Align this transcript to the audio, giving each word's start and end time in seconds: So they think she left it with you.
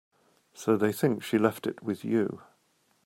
So 0.55 0.77
they 0.77 0.91
think 0.91 1.21
she 1.21 1.37
left 1.37 1.67
it 1.67 1.83
with 1.83 2.03
you. 2.03 2.41